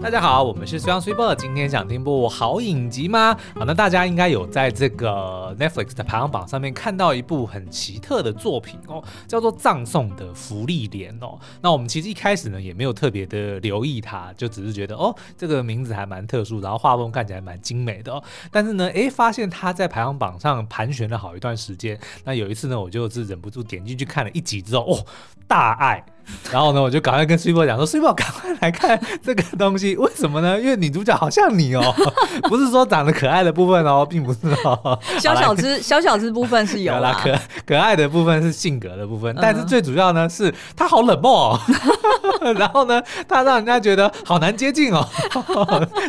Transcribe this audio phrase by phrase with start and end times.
[0.00, 1.34] 大家好，我们是 Sun Super。
[1.34, 3.36] 今天想听部好影集吗？
[3.56, 11.36] 好，那大家应该有在这个 Netflix 的排行榜上面看到一部很奇特的作品哦，叫做《葬送的芙莉莲》哦。
[11.60, 18.22] 那我们其实一开始呢也没有特别的留意它，就只是觉得哦这个名字还蛮特殊，然后画风看起来蛮精美的哦。
[18.52, 21.98] 但是呢，诶，发现它在排行榜上盘旋了好一段时间。
[22.24, 25.04] 那有一次呢，我就是忍不住点进去看了一集之后，哦，
[25.48, 26.04] 大爱。
[26.52, 30.58] 然后呢，我就赶快跟 Super 讲说：“Super，赶快来看这个东西，为什么呢？
[30.58, 31.94] 因为女主角好像你哦，
[32.48, 34.98] 不是说长得可爱的部分哦，并不是哦。
[35.20, 45.06] 小小只小小只部分是有啦，可可爱的部分是性格的部分，但是最主要呢是她好冷漠哦，然后呢，她让人家觉得好难接近哦。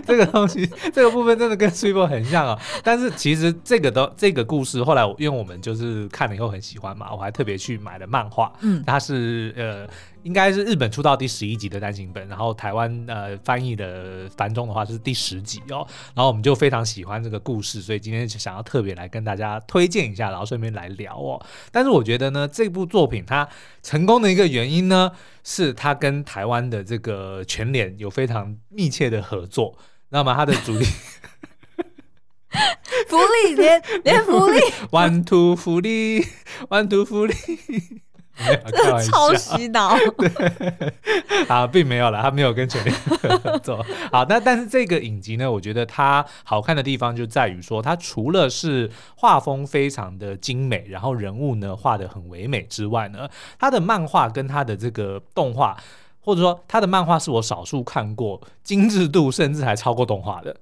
[0.07, 2.57] 这个东西，这个部分真的跟 Super 很像哦。
[2.83, 9.87] 但是其实这个都这个故事后来，因为我们就是看了以后很喜欢嘛，我还特别去买了漫画，嗯，它是呃。”
[10.23, 21.41] 应该是日本出到第十一集的单行本，然后台湾呃翻译的繁中的话就是第十集哦，然后我们就非常喜欢这个故事，所以今天就想要特别来跟大家推荐一下，然后顺便来聊哦。
[21.71, 23.47] 但是我觉得呢，这部作品它
[23.81, 25.11] 成功的一个原因呢，
[25.43, 29.77] 是它跟台湾的这个全联有非常密切的合作，
[30.09, 30.85] 那么它的主题
[33.07, 34.59] 福利连连福利
[34.91, 36.25] ，one two 福利
[36.67, 37.33] ，one two 福利。
[39.09, 42.95] 超洗脑，对，啊，并没有了，他没有跟全联
[43.39, 43.85] 合作。
[44.11, 53.27] 好，那但是这个影集呢，我觉得它好看的地方就在于说，它除了是画风非常的精美，然后人物呢画的很唯美之外呢，
[53.59, 55.75] 它的漫画跟它的这个动画，
[56.21, 60.55] 或者说它的漫画是我少数看过精致度甚至还超过动画的。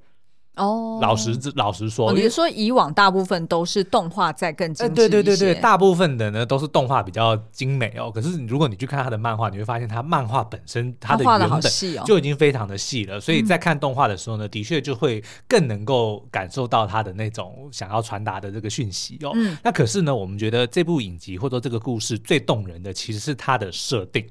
[0.58, 5.09] 哦，老实老实说，你是说以往大部分都是动画在更精致一些？
[5.09, 8.11] 对对对对，大部分的呢都是动画比较精美哦。
[8.11, 11.61] 可是如果你去看他的漫画，你会发现他漫画本身它的原本
[12.05, 19.31] 就已经非常的细了，所以在看动画的时候呢，的确就会更能够感受到他的那种想要传达的这个讯息哦。
[19.64, 24.27] 那可是呢，我们觉得这部影集或者说这个故事最动人的其实是它的设定。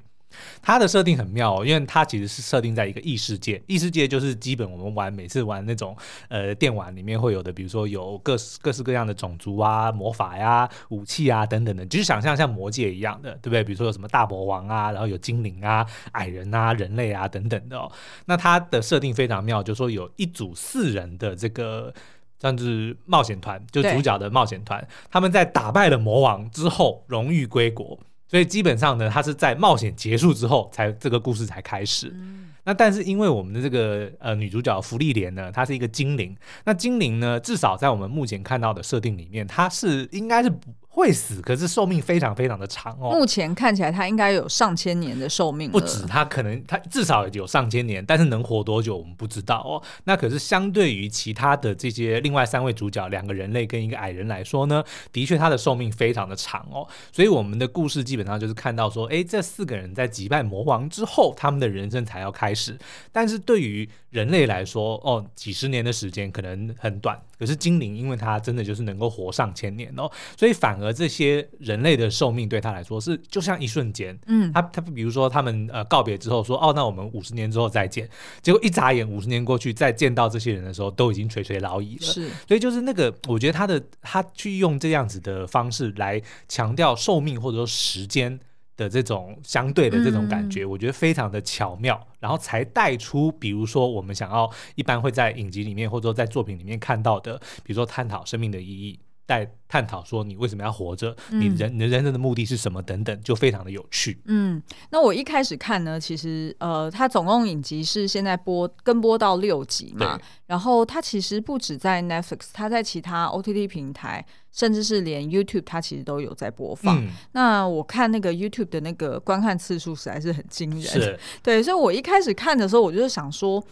[0.62, 5.96] 它的设定很妙哦，因为它其实是设定在一个异世界，异世界就是基本我们玩每次玩那种
[6.28, 13.62] 呃电玩里面会有的，比如说有各式各式各样的种族啊、魔法呀、武器啊等等的，就是想象像魔界一样的，对不对？
[13.64, 17.90] 比如说有什么大魔王啊，然后有精灵啊、矮人啊、人类啊等等的哦。
[18.26, 21.92] 那它的设定非常妙，就是说有一组四人的这个
[22.40, 27.98] 像是冒险团，就主角的冒险团，他们在打败了魔王之后荣誉归国。
[28.28, 32.12] 所以基本上呢，它是在冒险结束之后才这个故事才开始。
[32.14, 36.36] 嗯、那但是因为我们的这个呃女主角芙莉莲呢，她是一个精灵。
[36.64, 40.58] 那精灵呢，至少在我们目前看到的设定里面，她是应该是不。
[40.96, 43.10] 会死，可是寿命非常非常的长哦。
[43.12, 45.70] 目前看起来，它应该有上千年的寿命。
[45.70, 49.82] 不止，它可能它至少有上千年，但是能活多久我们不知道哦。
[50.04, 56.88] 那可是相对于其他的这些另外三位主角，两个人类跟一个矮人来说呢，的确他的寿命非常的长哦。
[57.12, 62.74] 所以我们的故事基本上就是看到说，哎，这四个人在击败魔王之后，他们的人生才要开始。
[63.12, 67.20] 但是对于人类来说，哦，几十年的时间可能很短。
[67.38, 74.18] 可是精灵，因为它真的就是能够活上千年哦，所以反而这些人类的寿命对他来说是就像一瞬间。
[74.26, 78.08] 嗯，他他比如说他们呃告别之后说，哦，那我们五十年之后再见，
[78.42, 82.02] 结果一眨眼五十年过去，再见到这些人的时候，都已经垂垂老矣了。
[82.02, 88.38] 是，所以就是那个，我觉得他的他去用这样子的方式来强调寿命或者说时间。
[88.78, 99.00] 的这种相对的这种感觉，我觉得非常的巧妙，嗯、然后才带出，比如说我们想要一般会在影集里面或者说在作品里面看到的，比如说探讨生命的意义。
[99.26, 104.20] 在探讨说你为什么要活着，嗯、你人你的人生的目的是什么等等，就非常的有趣。
[104.26, 117.04] 嗯，那我一开始看呢，其实呃，它总共影集是现在播跟播到六集嘛，然后它其实不止在 Netflix，它在其他 OTT 平台，甚至是连 YouTube，它其实都有在播放。
[117.04, 123.62] 嗯、那我看那个 YouTube 的那个观看次数实在是很惊人，是 对，所以我一开始看的时候，我就是想说，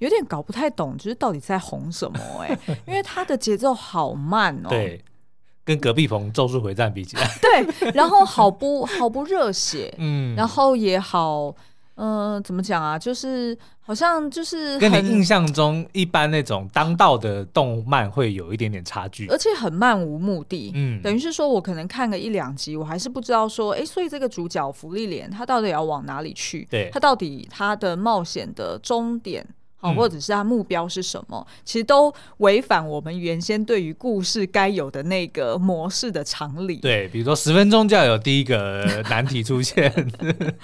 [0.00, 4.68] 有点搞不太懂，就是到底在红什么哎、欸， 因为它的节奏好慢哦。
[4.68, 5.02] 对。
[5.64, 11.54] 跟隔壁棚《咒术回战》比起来，对，然后好不 好不热血，嗯，然后也好，
[11.94, 12.98] 嗯、呃，怎么讲啊？
[12.98, 26.66] 就是好像就是跟你印象中一般那种当道的动漫会有一点点差距，而且很漫无目的，嗯，等于是说我可能看个一两集，我还是不知道说，哎，所以这个主角福利莲他到底要往哪里去？
[26.70, 29.46] 对，他到底他的冒险的终点？
[29.92, 31.44] 或者是他目标是什么？
[31.48, 36.76] 嗯、其实都违反我们原先对于故事该有的那个模式的常理。
[36.76, 39.92] 对，比如说十分钟就要有第一个难题出现，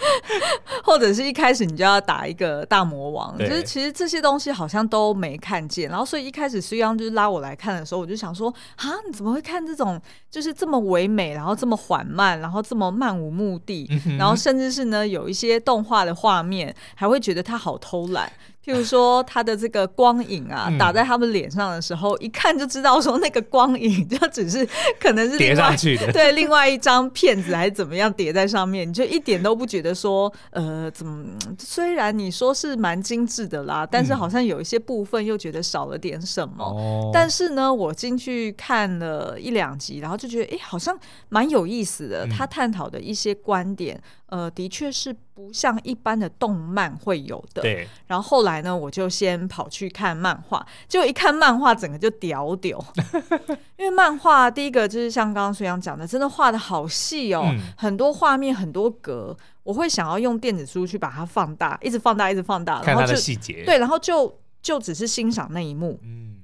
[0.84, 5.88] 或者是一开始你就要打一个大魔王，就是其实这些东西好像都没看见。
[5.88, 10.00] 然后所以一开始苏央就是拉我来看的时候，我就想说啊，你怎么会看这种
[10.31, 13.88] 就是这么唯美，然后这么缓慢，然后这么漫无目的，
[14.19, 18.31] 然后甚至是呢有一些动画的画面，还会觉得他好偷懒。
[18.65, 24.69] 譬如说，他的这个光影啊，嗯、打在他们脸上的时候，一看就知道说那个光影就只是
[25.01, 31.25] 可能是叠上去的， 对，另外一张片子还是怎么样叠在上面，你就一点都不觉得说，呃，怎么？
[31.59, 36.65] 虽然你说是蛮精致的啦，但是好像有一些部分又觉得少了点什么。
[36.79, 40.97] 嗯、但是呢，我进去看了一两集，然后就觉得，哎，好像
[41.31, 42.27] 蛮有意思的。
[42.27, 44.01] 他探讨的一些观点。
[44.31, 47.62] 呃，的确是不像一般的动漫会有的。
[47.62, 47.87] 对。
[48.06, 52.82] 然后后来呢，我就先跑去看漫画，结果一看漫画，整个就屌屌。
[53.77, 63.65] 因为漫画第一个就是像刚刚孙阳讲的，真的画的好细哦，嗯、很多画面，很多格，我会想要用电子书去把它放大，一直放大，一直放大，然后就看它的细节。
[63.65, 65.99] 对，然后就就只是欣赏那一幕。
[66.03, 66.40] 嗯。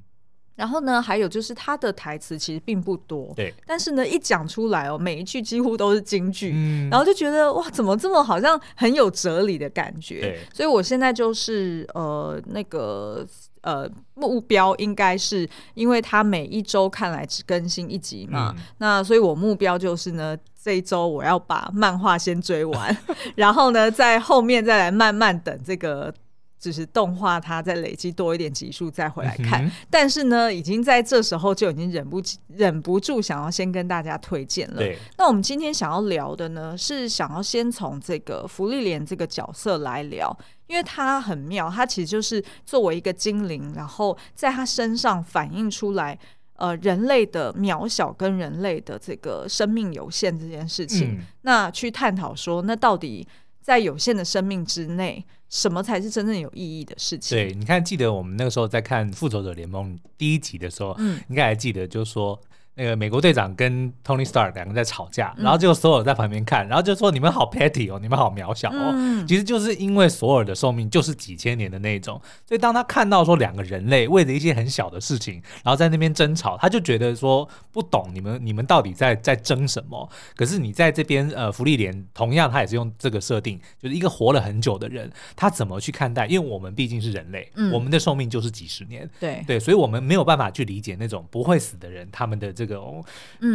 [0.56, 3.52] 然后呢，还有就是他的台词其实并不多，对。
[3.66, 6.88] 但是呢，一讲出来哦，每一句几乎都是金句，嗯。
[6.90, 10.20] 然后就觉得哇，怎么这么好像很有哲理的感觉？
[10.20, 10.38] 对。
[10.54, 13.26] 所以我现在就是呃，那个
[13.60, 18.62] 呃，目标应该是，因为他每一周看来只更新一集嘛，嗯。
[18.78, 22.96] 那所以我目标就是呢，这一周我要把漫画先追完，
[23.36, 26.14] 然后呢，在后面再来慢慢等这个。
[26.58, 29.64] 就是动画，它再累积多一点集数再回来看。
[29.64, 34.82] 嗯、但是呢，已经在这时候就已经忍不忍不住想要先跟大家推荐了。
[35.18, 40.36] 那我们今天想要聊的呢，是想要先从这个福利莲这个角色来聊，
[40.66, 46.18] 因为它很妙，它其实就是作为一个精灵，然后在它身上反映出来，
[46.56, 51.18] 呃，人类的渺小跟人类的这个生命有限这件事情。
[51.18, 53.26] 嗯、那去探讨说，那到底
[53.66, 57.36] 在有限的生命之内，什么才是真正有意义的事情？
[57.36, 62.40] 对，你看，记得我们那个时候在看《复仇者联盟》第一集的时候，嗯，应该还记得，就是说。
[62.78, 68.92] 那个美国队长跟 Tony Stark 两个在吵架，然后就索尔在旁边看，然后就说：“你们好 petty 哦，你们好渺小哦。
[68.92, 80.06] 嗯”其实就是因为索尔的寿命就是几千年的那种，所以当他看到说两个人类为了一些很小的事情，然后在那边争吵，他就觉得说不懂你们你们到底在在争什么。
[80.36, 86.26] 可是你在这边呃，福利连同样他也是用这个设定，就是一个活了很久的人，他怎么去看待？
[86.26, 92.65] 因为我们毕竟是人类，嗯、我们的寿命就是几十年，对对，所以我们没有办法去理解那种不会死的人他们的这个。
[92.66, 93.04] 这种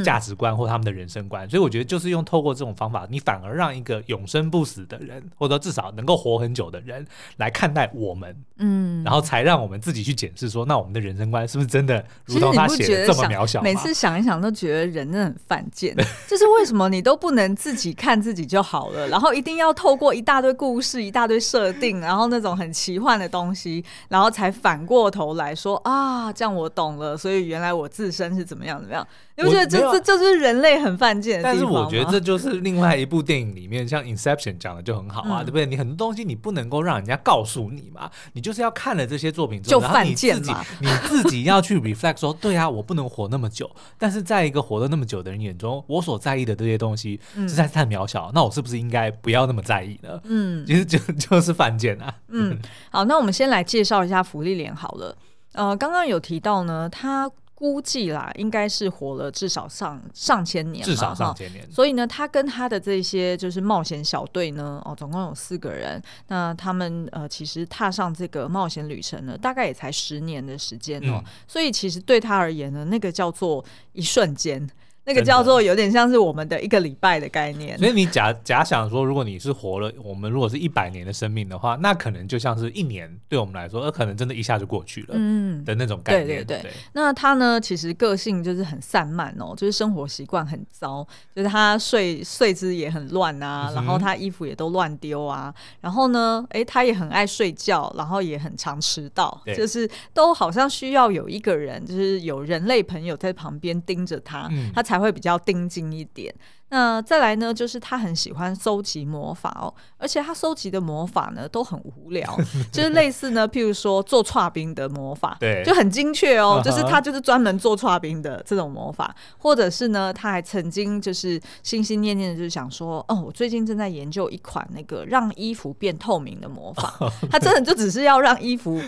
[0.03, 7.05] 价值观或他们的人生观，嗯，所以我觉得就是用透过这种方法，你反而让一个永生不死的人，或者至少能够活很久的人
[7.37, 13.61] 来看待我们，嗯，然后才让我们自己去检视说，那我们的人生观是不是真的如同他写的这么渺小？
[13.61, 15.95] 每次想一想都觉得人真的很犯贱，
[16.27, 29.00] 就是为什么你都不能自己看自己就好了，然后一定要透过一大堆故事、一大堆设定，然后那种很奇幻的东西，然后才反过头来说啊，这样我懂了，所以原来我自身是怎么样怎么样。
[29.37, 31.41] 你不觉得这这就是人类很犯贱？
[31.41, 35.65] 但是我觉得这就是另外一部电影里面，像《Inception》讲的就很好啊，嗯、对不对？
[35.65, 43.69] 你很多东西你不能够让人家告诉你嘛，你就是要看了这些作品之后，就犯贱嘛，然后你自己你自己要去 reflect 说，对啊，我不能活那么久。
[43.97, 50.19] 但是在一个活了那么久的人眼中，我所在意的这些东西实在是太渺小，嗯、那我是不是应该不要那么在意呢？
[50.25, 52.13] 嗯， 其实就 就是犯贱啊。
[52.27, 52.59] 嗯，
[52.91, 55.15] 好，那我们先来介绍一下福利脸好了。
[55.53, 57.31] 呃，刚刚有提到呢，他。
[57.61, 61.71] 估计啦，应该是活了至少上上千年，至少上千年。
[61.71, 66.01] 所以呢，他跟他的这些就是冒险小队呢，哦，总共有四个人。
[66.29, 71.21] 那他们呃，其实踏上这个冒险旅程呢，大概也才十年的时间哦。
[71.23, 73.63] 嗯、所以其实对他而言呢，那个叫做
[73.93, 74.67] 一瞬间。
[75.03, 86.27] 那个叫做有点像是我们的一个礼拜的概念，所以你假假想说，如果你是活了，我们如果是一百年的生命的话，那可能就像是一年，对我们来说，那可能真的一下就过去了，嗯的那种概念。
[86.27, 86.71] 对对对。
[86.93, 91.03] 那他呢，其实个性就是很散漫哦，就是生活习惯很糟，
[91.35, 104.90] 就是他睡睡姿也很乱啊，然后他衣服也都乱丢啊，然后呢，哎，他也很爱睡觉，然后也很常迟到，就是都好像需要有一个人，就是有人类朋友在旁边盯着他，他。
[104.90, 106.33] 才会比较盯紧一点。
[106.73, 112.33] 那再来呢，就是他很喜欢搜集魔法哦，而且他搜集的魔法呢都很无聊，
[112.71, 126.93] 就是类似呢，譬如说做剉冰的魔法，对，就很精确哦，就是他就是专门做剉冰的这种魔法，或者是呢，他还曾经就是心心念念的就是想说，哦，我最近正在研究一款那个让衣服变透明的魔法，
[127.29, 128.81] 他真的就只是要让衣服。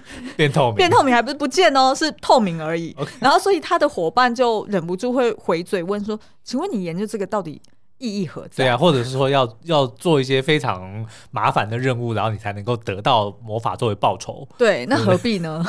[0.36, 2.96] 变透明，变透明还不是不见哦，是透明而已。
[3.20, 7.60] 然后，所以他的伙伴就忍不住会回嘴问说：“请问你研究这个到底
[8.02, 8.64] 意义何在？
[8.64, 14.46] 对啊，或者是说要要做一些非常麻烦的任务，然后你才能够得到魔法作为报酬。
[14.58, 15.64] 对，那何必呢？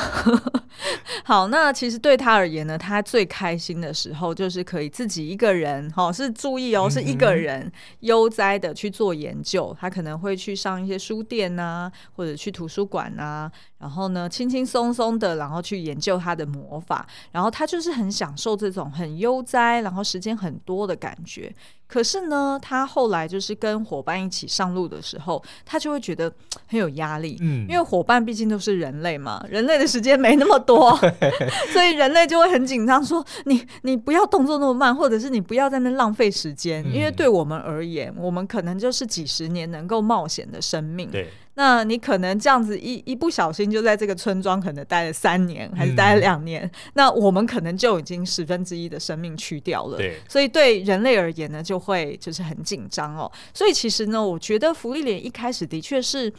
[1.24, 9.74] 好，那其实对他而言呢，他最开心的时候就是可以自己一个人，哈，是注意哦，是一个人悠哉的去做研究。
[9.80, 13.50] 他可能会去上一些书店啊，或者去图书馆啊。
[13.78, 21.54] 然后呢，轻轻松松的，然后去研究他的魔法，然后他就是很享受这种很悠哉，然后时间很多的感觉。
[21.94, 26.28] 可是呢，他后来就是跟伙伴一起上路的时候，他就会觉得
[26.66, 30.90] 很有压力，嗯，因为伙伴毕竟都是人类嘛，人类的时间没那么多，
[31.72, 41.30] 所以人类就会很紧张，说你你不要动作那么慢，或者是你不要在那浪费时间，嗯，因为对我们而言，我们可能就是几十年能够冒险的生命，对。
[41.54, 49.96] 那你可能这样子一一不小心就在这个村庄可能待了三年，还是待了两年，嗯，那我们可能就已经十分之一的生命去掉了。
[49.96, 53.30] 对，所以对人类而言呢，就会就是很紧张哦。
[53.52, 56.32] 所以其实呢，我觉得福利脸一开始的确是。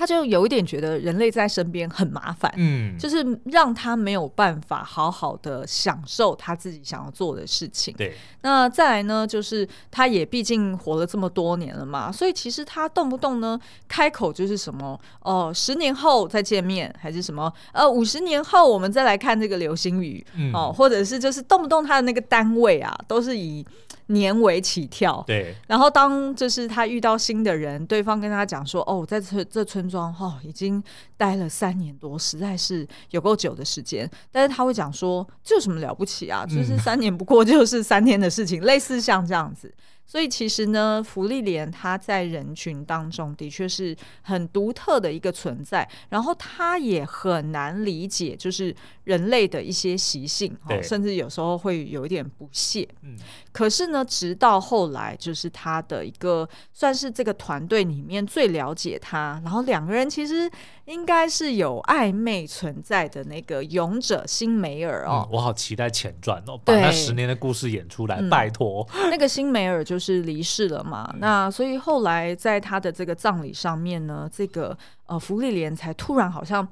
[0.00, 7.92] 他就有一点觉得人类在身边很麻烦，嗯，就是让他没有办法好好的享受他自己想要做的事情。
[7.98, 23.62] 对，那再来呢，就是他也毕竟活了这么多年了嘛，所以其实他动不动呢开口就是什么哦、呃，十年后再见面，还是什么呃，五十年后我们再来看这个流星雨，嗯、哦，或者是就是动不动他的那个单位啊，都是以。
[24.10, 25.54] 年尾起跳，对。
[25.66, 30.82] 然后当就是他遇到新的人，对方跟他讲说：“哦，在这这村庄哦，已经
[31.16, 36.44] 待了三年多，实在是有够久的时间。”但是他会讲说：“这有什么了不起啊？
[36.44, 39.72] 就是三年不过就是三天的事情，嗯、类似像这样子。”
[40.10, 48.74] 所以其实呢，福利莲他在人群当中的确是很独特的一个存在，然后他也很难理解，就是
[49.04, 50.52] 人类的一些习性，
[50.82, 52.88] 甚至有时候会有一点不屑。
[53.02, 53.16] 嗯，
[53.52, 60.50] 可是呢，直到后来，就是他的一个算是这个团队里面最了解他，然后两个人其实
[60.90, 69.08] 应该是有暧昧存在的那个勇者辛梅尔哦、嗯，我好期待前传哦，把那十年的故事演出来，拜托、嗯。
[69.08, 70.10] 那个辛梅尔就是。
[70.10, 71.14] 是离世了嘛？
[71.18, 76.66] 那所以后来在他的这个葬礼上面呢，这个呃芙莉莲才突然好像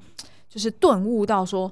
[0.49, 1.71] 就是顿悟到说啊。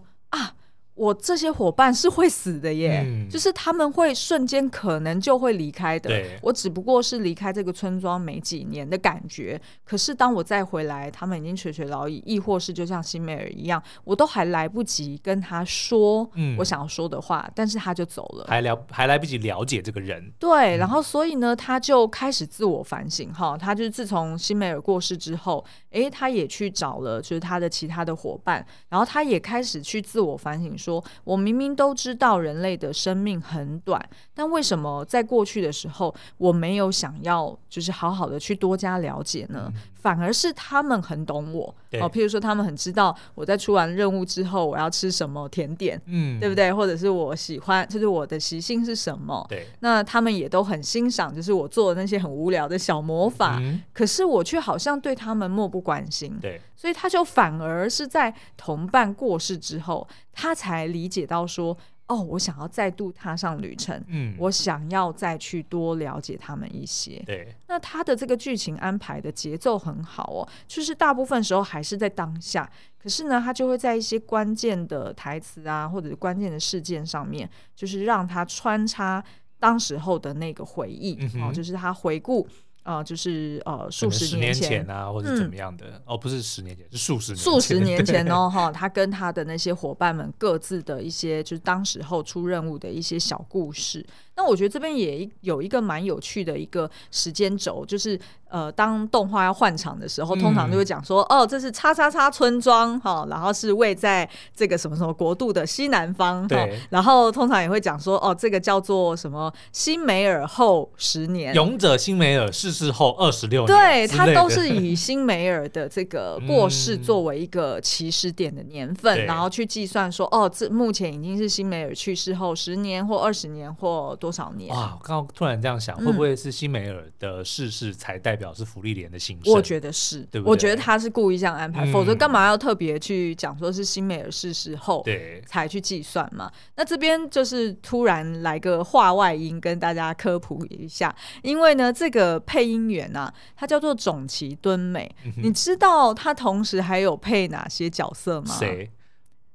[0.98, 6.10] 我这些伙伴是会死的耶，嗯、就是他们会瞬间可能就会离开的。
[6.42, 16.27] 我只不过是离开这个村庄没几年的感觉，可是当我再回来，他们已经垂垂老矣，亦或是就像辛梅尔一样，我都还来不及跟他说
[16.58, 20.34] 我想要说的话，嗯、但是他就走了，还了还来不及了解这个人。
[20.39, 30.75] 对，然后所以呢，他就开始自我反省哈，他就是自从辛梅尔过世之后，诶，他也去找了就是他的其他的伙伴，然后他也开始去自我反省。
[30.88, 34.01] 说，我明明都知道人类的生命很短，
[34.34, 39.65] 但为什么在过去的时候我没有想要就是好好的去多加了解呢？
[39.67, 46.74] 嗯、反而是他们很懂我哦，譬如说他们很知道我在出完任务之后我要吃什么甜点，嗯，对不对？
[46.74, 49.46] 或者是我喜欢，就是我的习性是什么？
[49.50, 56.62] 对，那他们也都很欣赏，就是我做的那些很无聊的小魔法，嗯、可是我却好像对他们漠不关心，对。
[56.78, 61.76] 所以他就反而是在同伴过世之后，他才理解到说，
[62.08, 67.22] 哦，我想要再度踏上旅程，嗯，我想要再去多了解他们一些。
[67.26, 79.22] 对，那他的这个剧情安排的节奏很好哦，就是大部分时候还是在当下，可是呢，他就会在一些关键的台词啊，或者是关键的事件上面，就是让他穿插
[79.60, 82.48] 当时候的那个回忆，嗯、哦，就是他回顾。
[82.88, 94.06] 啊、呃，就是呃，数十年前，年前啊，或者怎么样的、嗯、哦，不是十年前，是数十年数十年前哦，哈，他跟他的那些伙伴们各自的一些，就是当时候出任务的一些小故事。
[94.38, 98.17] 那我觉得这边也有一个蛮有趣的一个时间轴，就是
[98.50, 124.27] 呃，当动画要换场的时候，通常就会讲说，嗯、哦，这是叉叉叉村庄哈、哦，然后是位在这个什么什么国度的西南方，对、哦，然后通常也会讲说，哦，这个叫做什么辛梅尔后十年，勇者辛梅尔逝世后二十六年，对，他都是以辛梅尔的这个 过世作为一个起始点的年份，嗯、然后去计算说，哦，这目前已经是辛梅尔去世后十年或二十年或多。
[124.28, 124.98] 多少年哇！
[125.00, 129.54] 我刚刚突然这样想，嗯、会不会是辛美尔的逝世才代表是福利莲的新生？
[129.54, 130.52] 我觉得是，对不对？
[130.52, 136.52] 我觉得他是故意这样安排，嗯、否则干嘛要特别去讲说是辛美尔逝世后对才去计算嘛？
[136.76, 148.54] 那这边就是突然来个话外音，跟大家科普一下，因为呢，这个配音员啊，他叫做种崎敦美，嗯、你知道他同时还有配哪些角色吗？
[148.60, 148.92] 谁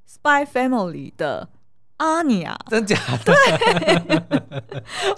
[0.09, 1.51] ？Spy Family 的。
[2.03, 3.33] 阿尼亚，真假的？
[3.33, 4.19] 对，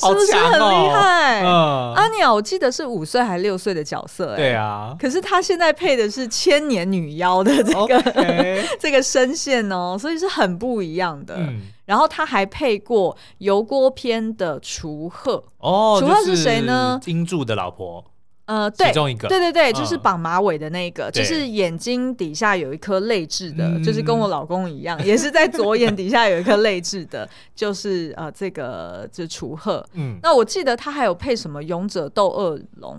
[0.01, 1.41] 好哦，是不是很厉害？
[1.43, 4.95] 嗯，阿尼亚，我记得是五岁还是六岁的角色，哎，对啊。
[5.01, 8.03] 可是他现在配的是千年女妖的这个
[8.79, 11.37] 这个声线哦，所以是很不一样的。
[11.39, 16.99] 嗯，然后他还配过油锅篇的楚贺哦，楚贺是谁呢？
[17.03, 18.05] 金柱的老婆。
[18.47, 29.83] 呃，对，其中一个，对对对，就是绑马尾的那个，嗯、就是眼睛底下有一颗泪痣的，就是跟我老公一样，嗯、也是在左眼底下有一颗泪痣的，就是呃，这个就是楚鹤。
[29.95, 32.97] 嗯，那我记得他还有配什么《勇者斗恶龙》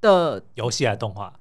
[0.00, 1.32] 的游戏还是动画？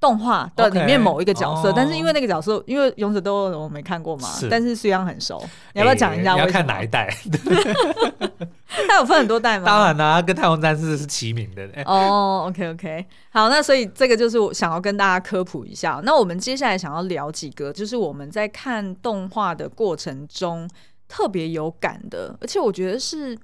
[0.00, 5.42] 动画的里面某一个角色，okay, 但是因为那个角色，哦、因为《勇者斗恶龙》我没看过嘛，是但是虽然很熟，
[5.74, 6.34] 你要不要讲一下？
[6.34, 7.12] 欸、你要看哪一代？
[8.88, 9.66] 它有分很多代吗？
[9.66, 11.68] 当然啦、啊，跟太空战士是齐名的。
[11.84, 16.00] 哦、oh,，OK OK，好，那所以这个就是我想要跟大家科普一下。
[16.04, 20.68] 那我们接下来想要聊几个，就是我们在看动画的过程中
[21.08, 23.36] 特别有感的，而且我觉得是。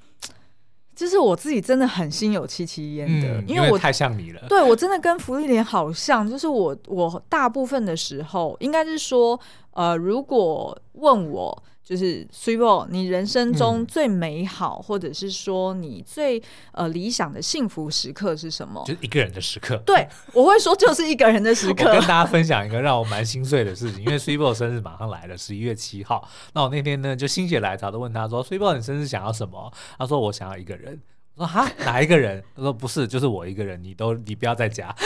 [0.95, 4.41] 就是我自己真的很心有戚戚焉的，嗯、因为我太像你了。
[4.49, 9.39] 对，我真的跟福利莲好像，就是我我大部分的时候，应该是说，
[9.73, 11.63] 呃，如果问我。
[11.85, 18.83] 就是水某，你人生中最美好，嗯、或者是说你最呃理想的幸福时刻是什么？
[18.87, 19.77] 就是一个人的时刻。
[19.85, 21.85] 对，我会说就是一个人的时刻。
[21.85, 26.27] 我跟大家分享一个让我蛮心碎的事情，因为水某生日马上来了，十一月七号。
[26.55, 31.01] 那我那天呢就心血来潮的问他说：“水某，你生日想要什么？”他说：“我想要一个人。”
[31.37, 33.83] 我说：“哈，哪一个人？”他说：“不是，就是我一个人。
[33.83, 34.95] 你都你不要在家。”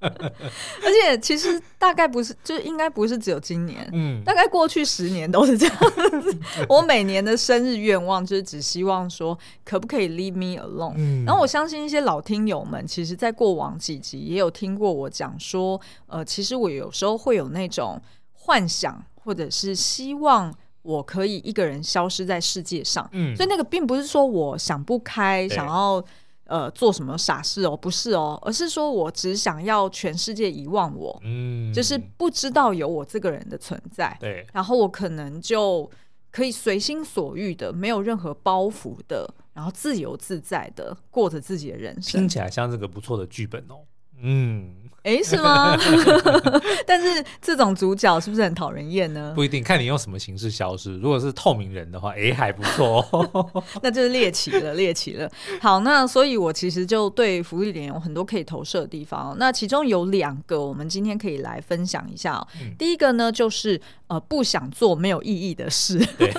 [0.00, 5.76] 而且其实大概不是，就是应该不是只有今年，嗯，大概过去十年都是这样
[6.22, 6.38] 子。
[6.68, 10.94] 我每年的生日愿望就是只希望说，可不可以 leave me alone？
[10.96, 18.00] 嗯，然后我相信一些老听友们，其实在过往几集也有听过我讲说，呃，其实我有时候会有那种
[18.32, 20.52] 幻想，或者是希望
[20.82, 23.08] 我可以一个人消失在世界上。
[23.12, 26.04] 嗯，所以那个并不是说我想不开，想要。
[26.46, 27.76] 呃，做什么傻事哦？
[27.76, 34.16] 不是哦，而是说我只想要全世界遗忘我，嗯，就是不知道有我这个人的存在。
[34.18, 35.88] 对，然后我可能就
[36.32, 42.22] 可以随心所欲的，没有任何包袱的，然后自由自在的过着自己的人生。
[42.22, 43.86] 听起来像是个不错的剧本哦。
[44.20, 44.74] 嗯。
[45.02, 45.76] 哎，是吗？
[46.86, 49.32] 但是这种主角是不是很讨人厌呢？
[49.34, 50.96] 不一定，看你用什么形式消失。
[50.98, 53.02] 如果是透明人的话，哎，还不错。
[53.82, 55.30] 那就是猎奇了，猎奇了。
[55.60, 59.34] 好，那所以我其实就对芙莉莲有很多可以投射的地方。
[59.38, 62.46] 那其中有两个，我们今天可以来分享一下。
[62.60, 65.98] 嗯、第一个呢，就是呃，不想做没有意义的事。
[66.18, 66.32] 对。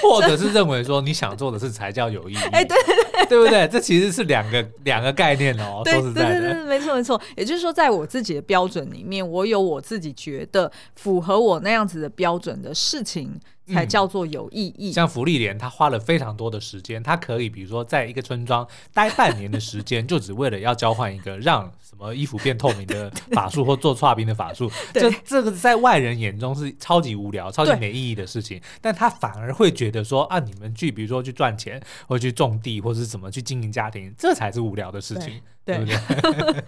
[0.00, 3.66] 或者是认为说你想做的事才叫有意义，哎，对对对，对不对？
[3.66, 7.20] 这其实是两个两个概念哦，对说实在的，对对对，没错没错。
[7.36, 14.90] 也就是就是说，在我自己的标准里面，我有我自己觉得符合我那样子的标准的事情，才叫做有意义。
[14.90, 24.70] 嗯、像福利莲，他花了非常多的时间，他可以比如说在一个村庄待半年的时间， 就只为了要交换一个让什么衣服变透明的 法术，或做剉冰的法术。
[24.92, 35.40] 这这个在外人眼中是超级无聊、超级没意义的事情，但他反而会觉得说啊，你们去比如说去赚钱，或去种地，或是怎么去经营家庭，这才是无聊的事情。
[35.64, 35.86] 对，对
[36.52, 36.64] 对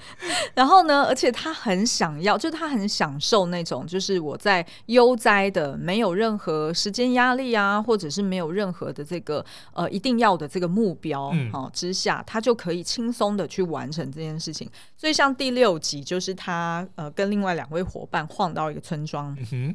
[0.54, 9.42] 然后呢，而且他很想要，就是他很享受那种，就是我在悠哉的，没有任何时间压力啊，或者是没有任何的这个
[9.72, 14.70] 呃一定要的这个目标、嗯哦、之下，他就可以轻松的去完成这件事情。
[14.94, 19.34] 所以像第六集，就是他呃跟另外两位伙伴晃到一个村庄。
[19.50, 19.74] 嗯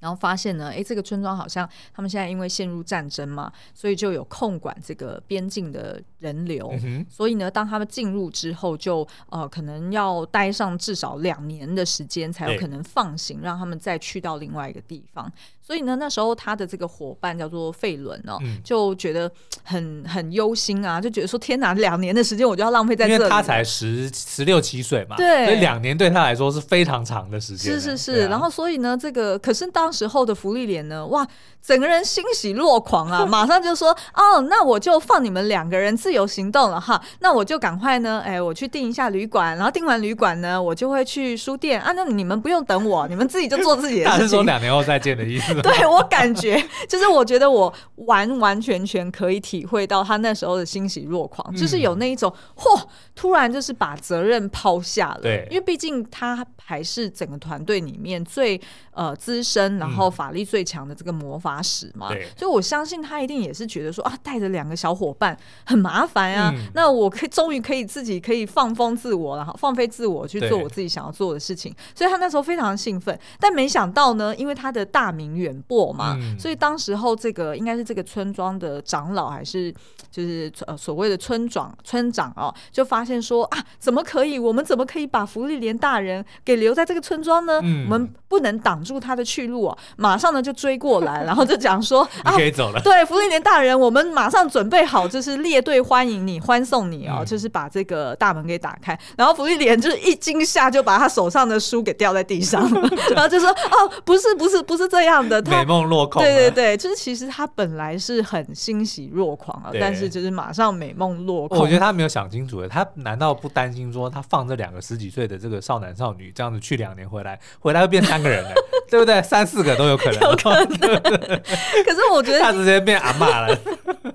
[0.00, 6.72] 然后发现呢，哎，这个村庄好像他们现在因为陷入战争嘛，所以就有控管这个边境的人流。
[6.84, 15.28] 嗯、所以呢，当他们进入之后就，就呃可能要待上至少两年的时间，才有可能放行，让他们再去到另外一个地方。
[15.68, 19.30] 所以呢，那时候他的这个伙伴叫做费伦哦，嗯、就觉得
[19.62, 27.74] 很很忧心啊，就觉得说天哪，两年的时间我就要浪费在这里，因为他才十十六七岁嘛，对，所以两年对他来说是非常长的时间。
[27.74, 31.28] 是是是，啊、然后所以呢，这个可是当时候的芙莉莲呢，哇，
[31.62, 44.16] 整个人欣喜若狂啊， 马上就说哦，那我就放你们两个人自由行动了哈，那我就赶快呢，哎，我去订一下旅馆，然后订完旅馆呢，我就会去书店啊，那你们不用等我，你们自己就做自己的事情。
[44.16, 45.57] 他是说两年后再见的意思。
[45.62, 52.82] 对，我感觉就是，我觉得我完完全全可以体会到他那时候的欣喜若狂，嗯、就是有那一种，嚯，
[53.14, 55.20] 突然就是把责任抛下了。
[55.22, 58.60] 对，因为毕竟他还是整个团队里面最
[58.92, 62.08] 呃资深，然后法力最强的这个魔法使嘛。
[62.08, 66.52] 对、嗯，所以我相信他一定也是觉得说啊，带着两个小伙伴很麻烦啊。
[66.54, 71.74] 嗯、那我可以终于可以自己可以放风自我，然后放飞自我去做我自己想要做的事情。
[71.94, 75.47] 所以他那时候非常兴奋，但没想到呢，因为他的大明月。
[75.48, 79.72] 远播嘛，嗯、所以当时候这个应该是这个村庄的长老还是
[80.10, 84.38] 就是呃所谓的村长村长哦，就发现说啊，怎么可以？
[84.38, 87.60] 我们怎么可以把福利莲大人给留在这个村庄呢？
[87.62, 89.78] 嗯、我们不能挡住他的去路啊！
[89.96, 92.80] 马上呢就追过来，然后就讲说 啊，可以走了。
[92.82, 98.98] 对，福利莲大人，我们马上准备好，就是列队欢迎你，欢送你哦，嗯、就是把这个大门给打开。
[99.16, 102.62] 然后福利莲就是一惊吓，就把他手上的书给掉在地上，
[103.14, 106.22] 然后就说哦，不是不是不是这样的，美梦落空。
[106.22, 111.58] 对对对，就是其实他本来是很欣喜若狂啊，但是就是马上美梦落空。
[111.58, 118.50] 我觉得他没有想清楚，他难道不担心说他放这两个十几岁的这个少男少女这样子去两年回来，回来会变三个人呢？
[118.90, 119.22] 对不对？
[119.22, 120.20] 三四个都有可能。
[120.20, 121.40] 有可能。
[121.84, 123.56] 可是我觉得 他直接变阿妈了。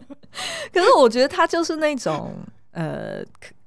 [0.74, 2.34] 可是我觉得他就是那种
[2.72, 3.24] 呃。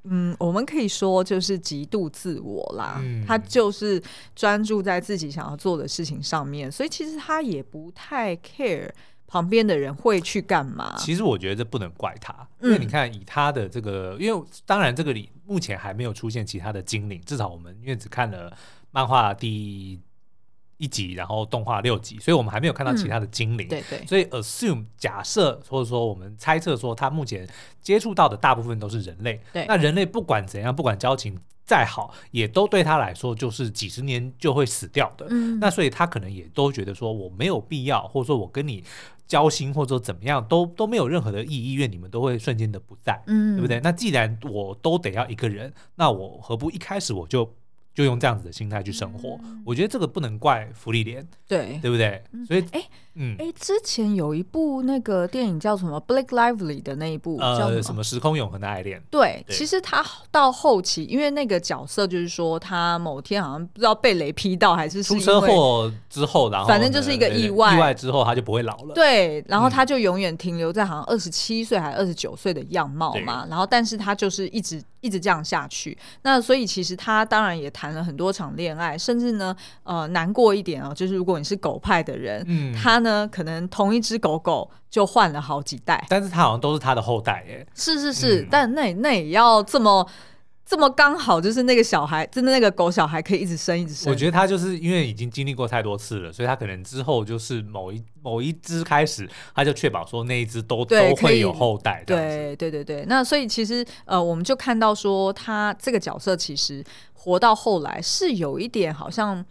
[0.09, 4.03] 嗯，我们可以说就是极度自我啦，嗯、他就是
[4.35, 8.91] 专注在自己想要做的事情上面，所以其实他也不太 care
[9.27, 10.95] 旁边的人会去干嘛。
[10.97, 18.57] 其实我觉得这不能怪他，因为你看以他的这个，嗯、因为当然这个里目前还没有出现其他的精灵，至少我们因为只看了
[18.91, 20.01] 漫画第。
[20.79, 23.67] 一集，然后动画六集，所以我们还没有看到其他的精灵。
[23.67, 24.07] 嗯、对对。
[24.07, 27.49] 所以 assume 假设或者说我们猜测说，他目前
[27.81, 29.41] 接触到的大部分都是人类。
[29.53, 29.65] 对。
[29.67, 35.27] 那人类不管怎样，不管交情再好，也都对他来说就是几十年就会死掉的。
[35.31, 35.59] 嗯。
[35.59, 38.85] 那所以他可能也都觉得说，我没有必要，或者说我跟你
[39.27, 43.23] 交心，或者说怎么样，都都没有任何的意义，因为你们都会瞬间的不在。
[43.27, 43.57] 嗯。
[43.57, 43.81] 对不对？
[43.81, 47.51] 那既然我都得要一个人，那我何不一开始我就。
[47.97, 51.81] 就用这样子的心态去生活，嗯、我觉得这个不能怪福利莲，对。
[51.81, 52.23] 对不对？
[52.47, 59.03] 所以，哎、欸，嗯，哎，之前有一部那个电影叫什么《Blake Lively》的那一部，呃，叫什么，什么时空永恒的爱恋？
[59.11, 59.57] 对，对。
[59.57, 68.95] 其实他到后期，因为那个角色就是说，他某天好像不知道被雷劈到，还是，是出车祸之后，然后反正就是一个意外，意外之后他就不会老了。
[68.95, 74.83] 对，然后他就永远停留在好像二十七岁还是二十九岁的样貌嘛，然后但是他就是一直。
[75.07, 90.05] 一直这样下去，那所以其实他当然也谈了很多场恋爱，甚至呢，呃，难过一点哦，就是如果你是狗派的人，嗯，他呢可能同一只狗狗就换了好几代，但是他好像都是他的后代耶，是是是，嗯、但那那也要这么。
[90.67, 94.11] 这么刚好就是那个小孩，真的那个狗小孩可以一直生一直生。
[94.11, 102.03] 我觉得他就是因为已经经历过太多次了，所以他可能之后就是某一 某一只开始，他就确保说那一只都对都会有后代。
[102.05, 109.45] 对对对对，那所以其实呃，我们就看到说他这个角色其实活到后来是有一点好像。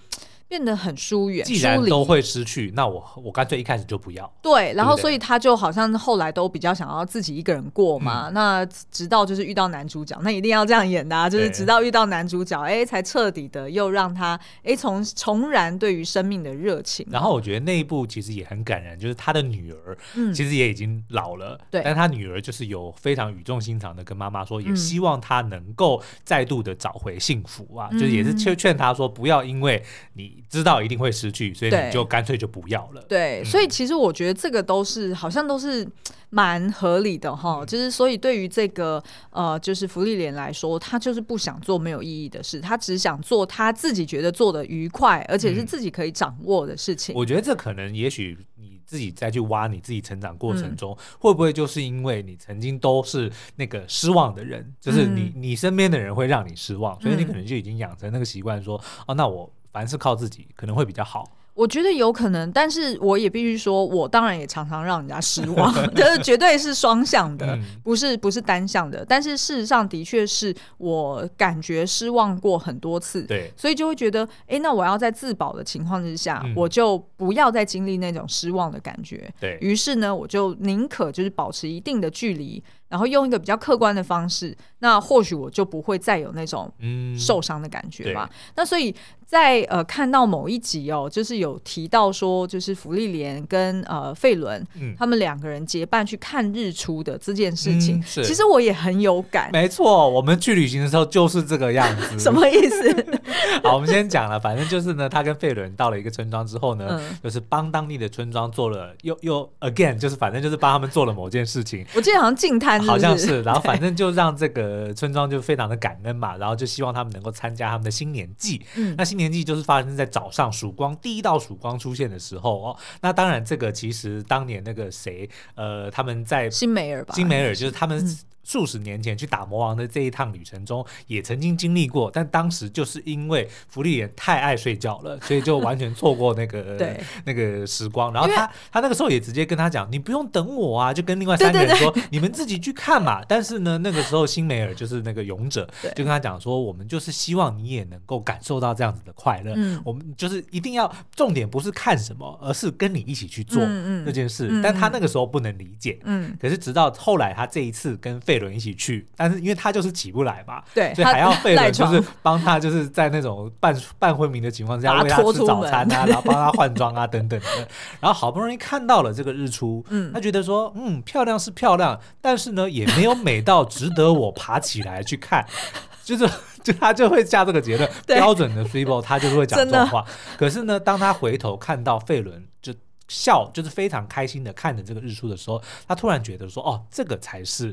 [0.48, 4.32] 变得很疏远，既然都会失去，那我我干脆一开始就不要。
[4.42, 8.30] 对，然后所以他就好像后来都比较想要自己一个人过嘛。
[8.30, 17.06] 嗯、那直到就是遇到男主角，那一定要这样演的，啊，就是直到遇到男主角，哎对，才彻底的又让他哎重重燃对于生命的热情。
[17.10, 19.98] 然后我觉得那一部其实也很感人，就是他的女儿，
[20.32, 30.35] 其实也已经老了，对、嗯，但他女儿就是有非常语重心长的跟妈妈说，也希望他能够再度的找回幸福啊，嗯、就是也是劝劝他说，不要因为你。
[30.50, 33.04] 知道一定会失去，所以你就干脆就不要了。
[33.08, 35.88] 对，嗯、所以其实我觉得这个都是好像都是
[36.30, 37.60] 蛮合理的哈。
[37.62, 47.14] 嗯、就是所以对于这个呃，就是福利莲来说，他就是不想做没有意义的事，他只想做他自己觉得做的愉快，而且是自己可以掌握的事情。
[47.14, 59.52] 嗯、我觉得这可能也许你自己再去挖你自己成长过程中，嗯、会不会就是因为你曾经都是那个失望的人，就是你、嗯、你身边的人会让你失望，所以你可能就已经养成那个习惯说，哦，那我。
[59.76, 69.06] 凡是靠自己可能会比较好，我觉得有可能，但是我也必须说，我当然也常常让人家失望， 就是绝对是双向的，不是不是单向的。
[69.06, 79.30] 但是事实上的确是我感觉失望过很多次，对，所以就会觉得，哎，那我要在自保的情况之下，嗯、我就不要再经历那种失望的感觉。
[79.42, 82.64] 对，于是呢，我就宁可就是保持一定的距离。
[82.88, 86.72] 然后用一个比较客观的方式，那或许我就不会再有那种
[87.18, 88.30] 受伤的感觉吧。
[88.32, 88.94] 嗯、那所以
[89.26, 99.50] 在呃看到某一集哦，就是有提到说，就是福利莲跟呃费伦、嗯、他们两个人结伴去看日出的这件事情，嗯、其实我也很有感。
[99.52, 102.20] 没错，我们去旅行的时候就是这个样子。
[102.20, 103.06] 什么意思？
[103.64, 111.84] 好，我们先讲了，反正就是呢，他跟费伦到了一个村庄之后呢，嗯、就是帮当地的村庄做了又又 again，就是反正就是帮他们做了某件事情。
[111.96, 112.36] 我记得好像
[112.82, 118.66] 好像是，然后反正就让这个村庄就非常的感恩嘛，然后就希望他们能够参加他们的新年祭。
[118.76, 122.78] 嗯，那新年祭就是发生在早上曙光第一道曙光出现的时候哦。
[123.02, 128.04] 那当然，这个其实当年那个谁，呃，他们在新梅尔吧，新梅尔就是他们
[128.46, 138.14] 数十年前去打魔王的这一趟旅程中，也曾经经历过，但当时就是因为福利也太爱睡觉了，所以就完全错过那个 对那个时光。
[138.14, 149.54] 然后他他那个时候也直接跟他讲：“你不用等我啊！”就跟另外三个人说：“你们自己去看嘛。”但是呢，那个时候辛梅尔就是那个勇者， 就跟他讲说：“我们就是希望你也能够感受到这样子的快乐。
[149.56, 153.64] 嗯，我们就是一定要重点不是看什么，而是跟你一起去做
[154.06, 154.48] 这件事。
[154.48, 156.00] 嗯嗯”但他那个时候不能理解。
[156.04, 167.68] 嗯，可是直到后来，他这一次跟费伦一起去，但是因为他就是起不来嘛，对，所以还要费伦就是帮他，就是在那种半半昏迷的情况下喂他吃早餐啊， 然后帮他换装啊等等的，
[168.00, 175.46] 然后好不容易看到了这个日出，嗯，他觉得说，嗯，漂亮是漂亮，但是呢，也没有美到值得我爬起来去看，
[176.04, 176.30] 就是
[176.64, 180.06] 就他就会下这个结论， 标准的 Swebo 他就是会讲这种话。
[180.38, 182.74] 可是呢，当他回头看到费伦就。
[183.08, 187.72] 笑就是非常开心的看着这个日出的时候，他突然觉得说：“哦，这个才是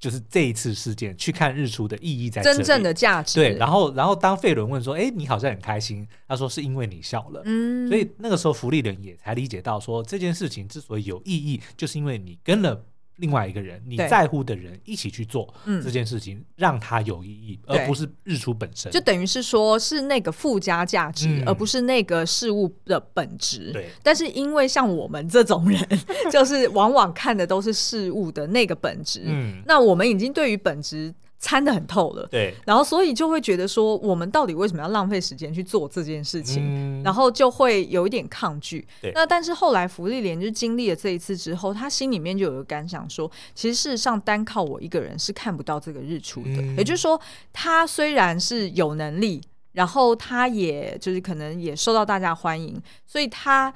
[0.00, 12.86] 就是这一次事件去看日出的意义在这里，真正的价值。”对，然后然后当费伦问说：“哎，你好像很开心。”他说：“是因为你笑了。”嗯，所以那个时候福利人也才理解到说，这件事情之所以有意义，就是因为你跟了。
[13.20, 15.52] 另外一个人，你在乎的人一起去做
[15.82, 18.90] 这件事情，嗯、让它有意义，而不是日出本身。
[18.90, 23.70] 就等于是说，是那个附加价值，嗯、而不是那个事物的本质。
[23.72, 23.90] 对。
[24.02, 25.80] 但是因为像我们这种人，
[26.32, 29.22] 就是往往看的都是事物的那个本质。
[29.26, 29.62] 嗯。
[29.66, 31.14] 那我们已经对于本质。
[31.42, 36.62] 参得很透了，对，然后所以就会觉得说，我们到底为什么要浪费时间去做这件事情？
[36.62, 38.86] 嗯、然后就会有一点抗拒。
[39.00, 46.60] 对那但是后来芙莉莲就经历了这一次之后，他心里面就有个感想说，其实事实上单靠我一个人是看不到这个日出的。
[46.60, 47.18] 嗯、也就是说，
[47.54, 49.40] 他虽然是有能力，
[49.72, 53.72] 然后他也就是可能也受到大家欢迎，所以他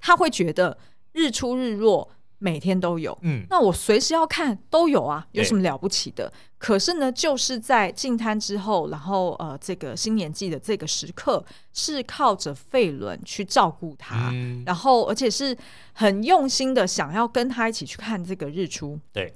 [0.00, 0.78] 他会觉得
[1.10, 2.08] 日出日落。
[2.42, 6.32] 每天都有，嗯，那我随时要看都有啊，有什么了不起的？
[6.58, 15.56] 可是呢，就是在进摊之后，然后呃，这个新年季的这个时刻，是靠着费伦去照顾他，嗯、然后而且是
[15.92, 19.32] 很用心的想要跟他一起去看这个日出，对，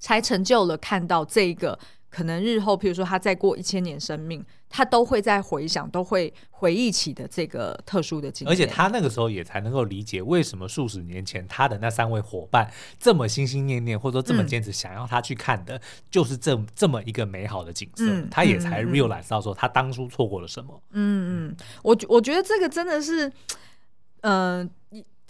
[0.00, 1.78] 才成就了看到这个。
[2.10, 8.50] 可能日后，譬如说他再过一千年生命，他都会在回想，都会回忆起的这个特殊的经历。
[8.50, 12.68] 而且他那个时候也才能够理解，为什么数十年前他的那三位伙伴
[12.98, 18.04] 这么心心念念，或者说这么坚持想要他去看的，嗯、就是这这么一个美好的景色。
[18.04, 20.82] 嗯、他也才 realize 到说他当初错过了什么。
[20.90, 23.28] 嗯嗯，我我觉得这个真的是，
[24.22, 24.70] 嗯、呃。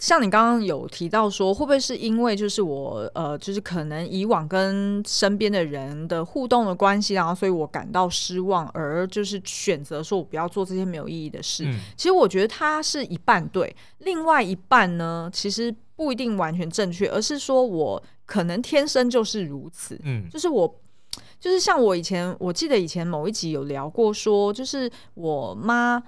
[0.01, 11.65] 像你刚刚有提到说，会不会是因为就是我呃，就是可能以往跟身边的人的互动的关系，然后所以我感到失望，而就是选择说我不要做这些没有意义的事。
[11.67, 19.99] 嗯、其实我觉得它是一半对，另外一半呢，其实不一定完全正确，而是说我可能天生就是如此。
[20.03, 20.79] 嗯，就是我
[21.39, 26.01] 就是像我以前，我记得以前某一集有聊过说，就是我妈。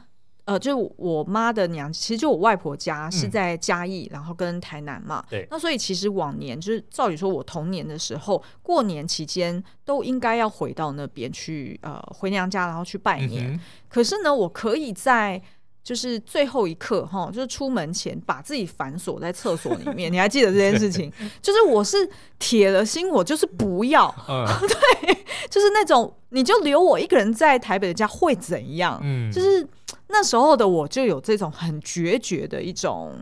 [0.46, 5.24] 呃，就我妈的娘，其实就我外婆家是在嘉义，嗯、然后跟台南嘛。
[5.30, 5.48] 对。
[5.50, 13.54] 那所以其实往年就是照理说，我童年的时候，过年期间都应该要回到那边去，呃，回娘家，然后去拜年。
[13.54, 15.42] 嗯、可是呢，我可以在
[15.84, 20.12] 就是最后一刻哈，就是出门前把自己反锁在厕所里面。
[20.12, 21.12] 你还记得这件事情？
[21.42, 24.08] 就是我是铁了心，我就是不要。
[24.30, 24.46] 嗯、
[25.02, 25.14] 对，
[25.50, 29.00] 就是那种你就留我一个人在台北的家会怎样？
[29.04, 29.68] 嗯，就是。
[30.10, 33.16] 那时候的我就有这种很决绝的一种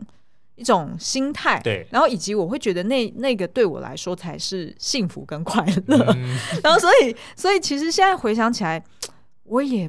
[0.56, 8.82] 一种心态，对，然后以及我会觉得那那个对我来说才是幸福跟快乐，嗯、 然后所以所以其实现在回想起来，
[9.44, 9.88] 我也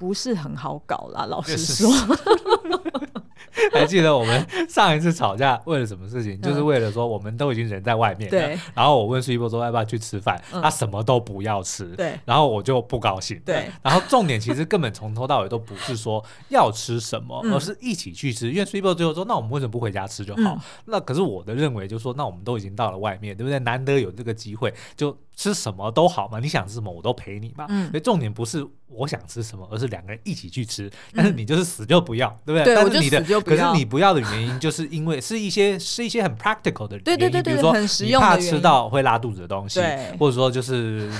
[0.00, 1.90] 不是很好搞啦，老实说。
[3.72, 6.40] 还记得我们上一次吵架为了什么事情？
[6.40, 8.58] 就是为了说我们都已经人在外面了，对。
[8.74, 12.18] 然后我问苏一波说要不要去吃饭，他什么都不要吃，对。
[12.24, 13.70] 然后我就不高兴，对。
[13.82, 18.50] 然后重点其实根本从头到尾都不是说要吃什么，而是一起去吃。
[18.50, 20.58] 因为苏一波最后说，那我们为什么不回家吃就好？
[20.86, 23.58] 那可是我的认为就是说，那我们都已经到了外面，对不对？
[23.58, 26.38] 难得有这个机会，就吃什么都好嘛。
[26.38, 27.66] 你想吃什么我都陪你嘛。
[27.66, 30.90] 所以重点不是我想吃什么，而是两个人一起去吃。
[31.14, 32.74] 但是你就是死就不要，对不对？
[32.74, 33.40] 但是你的。
[33.40, 37.74] 可是你不要的原因，就是因为 是一些是一些很 practical 的原因，对对对对，比如说
[38.04, 39.80] 你怕吃到会拉肚子的东西，
[40.18, 41.10] 或者说就是。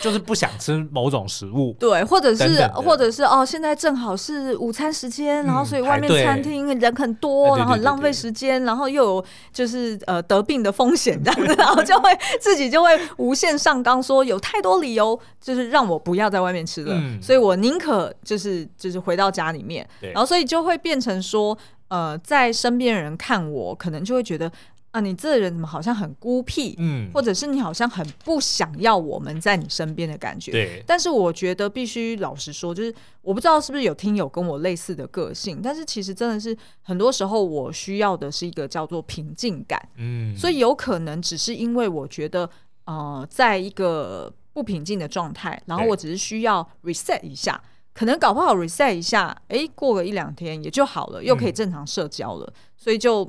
[0.00, 21.56] 就是不想吃某种食物，对，或者是或者是哦，现在正好是午餐时间，然后所以外面餐厅人很多，然后很浪费时间，然后又有就是呃得病的风险这样子， 然后就会自己就会无限上纲，说有太多理由就是让我不要在外面吃了，所以我宁可就是就是回到家里面，然后所以就会变成说
[21.88, 24.50] 呃，在身边人看我，可能就会觉得。
[24.92, 30.52] 啊，你这个人怎么好像很孤僻，嗯，或者是你好像很不想要我们在你身边的感觉。
[30.52, 42.48] 对，但是我觉得必须老实说，就是我不知道是不是有听友跟我类似的个性，但是其实真的是很多时候我需要的是一个叫做平静感，嗯，所以有可能只是因为我觉得，
[42.84, 47.58] 呃，在一个不平静的状态，然后我只是需要 reset 一下，
[47.94, 53.26] 可能搞不好 reset 一下，哎，过个一两天也就好了，又可以正常社交了，嗯，所以就。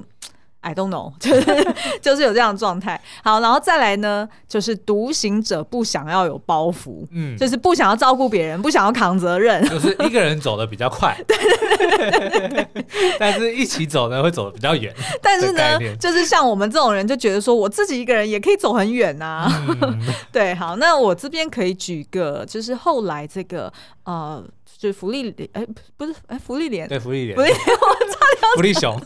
[0.63, 2.99] I don't know， 就是就是有这样的状态。
[3.23, 12.85] 好，然后再来呢，就是独行者不想要有包袱，嗯，就是不想要照顾别人，不想要扛责任，就是 一个人走的比较快，对对对对，
[13.19, 14.93] 但是一起走呢会走的比较远。
[15.21, 19.51] 但是呢，就是像我们这种人就觉得说，我自己一个人也可以走很远啊。
[19.81, 19.99] 嗯、
[20.31, 23.71] 对，好，那我这边可以举个，就是后来这个
[24.05, 24.43] 呃。
[24.75, 29.01] 就是芙莉莲，哎，不是，哎，福利脸，对，福利脸，福利脸，我 差点，芙莉熊，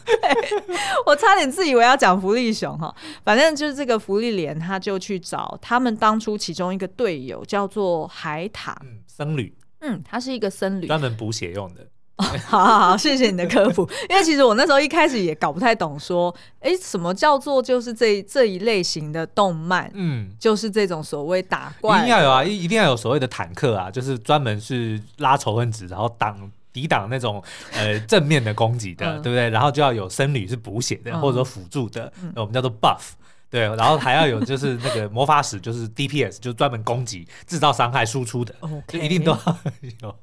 [1.06, 11.88] 我差点自以为要讲福利熊哈，反正就是这个福利莲，他就去找他们当初其中一个队友，叫做海獭，嗯，僧侣，嗯，他是一个僧侣，专门补血用的。
[12.18, 13.88] 哦，好好好，谢谢你的科普。
[14.10, 29.50] 因为其实我那时候一开始也搞不太懂，说，哎，什么叫做就是这这一类型的动漫，嗯，就是这种所谓打怪，一定要有啊，一一定要有所谓的坦克啊，就是专门是拉仇恨值，然后挡抵挡那种呃正面的攻击的，嗯、对不对？
[29.50, 33.13] 然后就要有僧侣是补血的，嗯、或者说辅助的，嗯、我们叫做 buff，
[33.50, 38.54] 对，然后还要有就是那个魔法使，就是 DPS，就是专门攻击、制造伤害、输出的
[38.88, 39.58] 就一定都要
[40.04, 40.16] 有。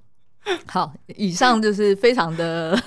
[0.67, 2.79] 好，以上就是非常的，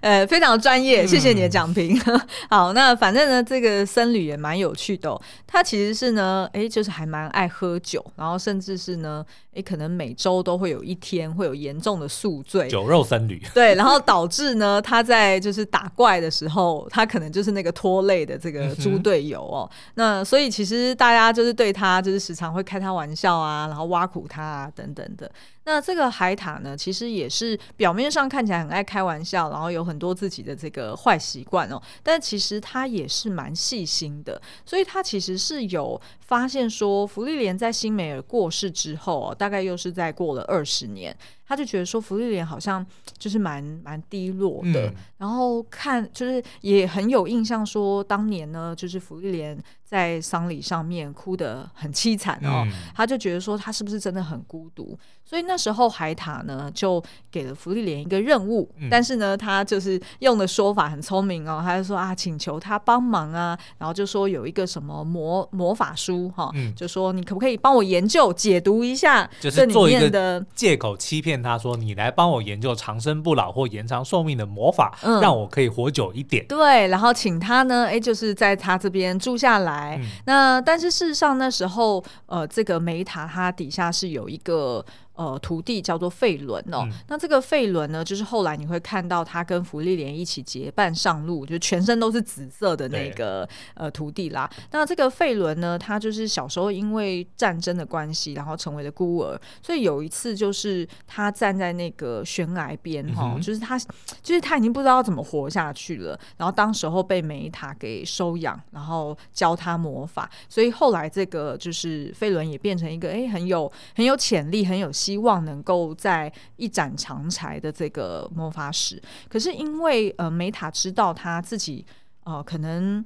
[0.00, 1.98] 呃，非常的专业，谢谢你的讲评。
[2.06, 13.40] 嗯、 好，那反正呢，这个僧侣也蛮有趣的、哦，他其实是呢，哎，就是还蛮爱喝酒，然后甚至是呢，哎，可能每周都会有一天会有严重的宿醉，酒肉僧侣。
[13.54, 19.68] 对，然后导致呢，他在就是打怪的时候，他可能就是那个拖累的这个猪队友哦。
[19.70, 25.30] 嗯、那所以其实大家就是对他就是时常会开他玩笑啊，然后挖苦他啊等等的。
[25.64, 41.16] 那这个海塔呢，其实也是表面上看起来很爱开玩笑，然后有很多自己的这个坏习惯哦，但其实他也是蛮细心的，所以他其实是有发现说，福利莲在辛美尔过世之后哦，大概又是在过了二十年。
[41.46, 42.86] 他就觉得说，福利莲好像
[43.18, 71.40] 就是蛮蛮低落的，嗯、然后看就是也很有印象，说当年呢，就是福利莲在丧礼上面哭得很凄惨哦，嗯、他就觉得说他是不是真的很孤独，所以那时候海塔呢就给了芙莉莲一个任务，嗯、但是呢他就是用的说法很聪明哦，他就说啊，请求他帮忙啊，然后就说有一个什么魔魔法书哈，哦嗯、就说你可不可以帮我研究解读一下这里面的借口欺骗。
[71.42, 79.79] 他说：“你来帮我研究长生不老或延长寿命的魔法，嗯、让我可以活久一点。”对，然后请他呢，哎，就是在他这边住下来。
[79.96, 84.84] 嗯、那但是事实上那时候，呃，这个梅塔它底下是有一个。
[85.20, 86.80] 呃，徒弟叫做费伦哦。
[86.84, 94.50] 嗯、那这个费伦呢，就是后来你会看到他跟芙莉莲一起结伴上路，就全身都是紫色的那个呃徒弟啦。
[94.70, 99.38] 那这个费伦呢，他就是小时候因为战争的关系，然后成为了孤儿。
[99.62, 103.78] 所以有一次，就是他站在那个悬崖边哈，嗯、就是他，
[104.22, 106.18] 就是他已经不知道怎么活下去了。
[106.38, 110.30] 然后当时候被梅塔给收养，然后教他魔法。
[110.48, 121.84] 所以后来这个就是费伦也变成一个哎很有很有潜力，很有希望能够在一展长才的这个魔法使，可是因为呃梅塔知道他自己
[122.24, 123.04] 呃可能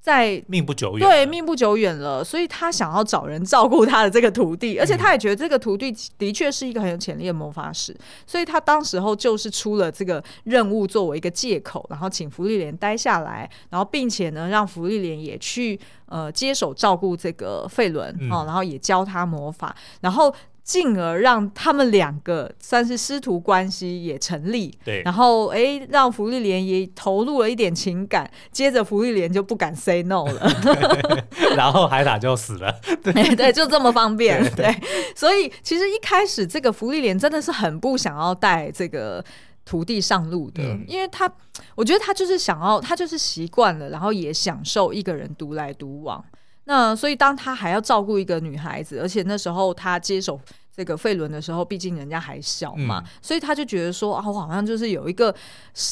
[0.00, 7.92] 在命不久远，对命不久远了，所以他想要找人照顾他的这个徒弟，而且他也觉得这个徒弟的确是一个很有潜力的魔法使，
[8.24, 20.32] 所以他当时候就是出了这个任务作为一个借口，然后请福利莲待下来，然后并且呢让福利莲也去呃接手照顾这个费伦哦，然后也教他魔法，然后。
[20.66, 30.52] 进而让他们两个算是师徒关系也成立，对，然后哎，让福利莲也投入了一点情感，接着福利莲就不敢 say no 了，
[31.56, 39.24] 然后海塔就死了， 对对，就这么方便，对，对，对，所以其实一开始这个福利莲真的是很不想要带这个
[39.64, 41.32] 徒弟上路的，嗯、因为他
[41.76, 46.24] 我觉得他就是想要，他就是习惯了，然后也享受一个人独来独往。
[46.66, 50.38] 那所以，当他还要照顾一个女孩子，而且那时候他接手
[50.76, 55.34] 这个费伦的时候，毕竟人家还小嘛，嗯、所以他就觉得说啊，我好像就是有一个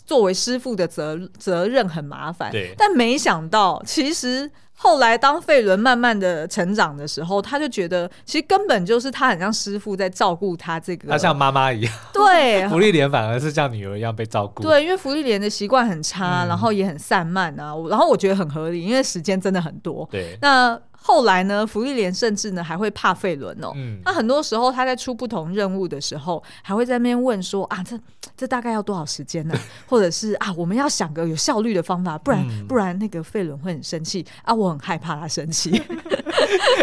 [0.05, 2.51] 作为师傅的责责任很麻烦。
[2.51, 2.75] 对。
[2.77, 11.95] 但没想到，其实后来当费伦慢慢的成长的时候，他就觉得其实根本就是他很像师傅在照顾他这个，他像妈妈一样。
[12.13, 14.63] 对， 福利莲反而是像女儿一样被照顾。
[14.63, 20.07] 对，因为福利莲的习惯很差，嗯，然后也很散漫啊，然后我觉得很合理，因为时间真的很多。
[20.11, 20.79] 对，那。
[21.07, 23.73] 后来呢，福利莲甚至呢还会怕费伦哦。
[23.75, 28.01] 嗯，那很多时候他在出不同任务的时候，还会在那边问说啊，这
[28.35, 29.55] 这大概要多少时间呢？
[29.87, 35.71] 或者是啊，我们要想个有效率的方法，不然、嗯、不然那个费伦会很生气啊，我很害怕他生气。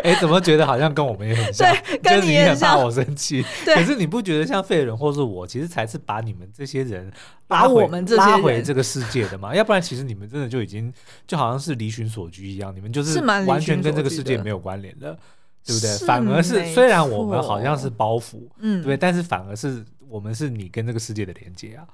[0.04, 1.68] 哎、欸，怎么觉得好像跟我们也很像？
[1.84, 7.12] 对，跟你也很怕我生气，可是你不觉得像费伦或是我，其实才是把你们这些人
[7.48, 9.56] 把我们这些拉回这个世界的嘛？
[9.56, 10.92] 要不然，其实你们真的就已经
[11.28, 15.18] 就好像是离群索居一样，你们就是完全跟这个世界没有关联的，
[15.66, 15.98] 对不对？
[16.06, 21.88] 反而是虽然我们好像是包袱，嗯，对，对，但是反而是我们是你跟这个世界的连接啊。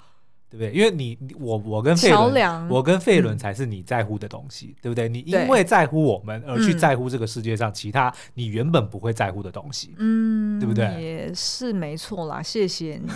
[0.50, 0.72] 对不对？
[0.72, 5.08] 因为你我我跟费伦，我跟费伦才是你在乎的东西，嗯，对不对？
[5.08, 10.86] 你因为在乎我们而去在乎这个世界上其他你原本不会在乎的东西，嗯，对不对？
[10.98, 13.10] 也是没错啦，谢谢你。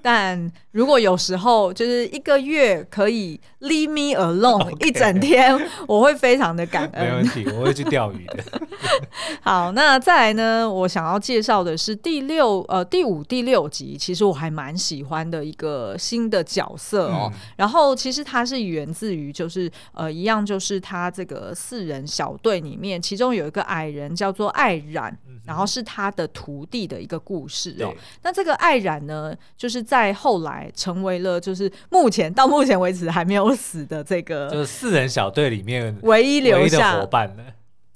[0.00, 7.04] 但如果有时候就是一个月可以 leave me alone 一整天，我会非常的感恩。
[7.04, 8.44] 没问题，我会去钓鱼的。
[9.40, 10.70] 好，那再来呢？
[10.70, 27.92] 我想要介绍的是第六呃第五第六集，其实我还蛮喜欢的一个新的角色哦，嗯、然后其实它是源自于就是呃一样，就是他这个四人小队里面，其中有一个矮人叫做艾冉，嗯、然后是他的徒弟的一个故事哦。
[28.22, 37.44] 那这个艾冉呢，就是在后来成为了就是目前到目前为止还没有死的这个，就是四人小队里面唯一留下的伙伴了。